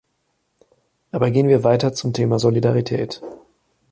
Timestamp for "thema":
2.11-2.39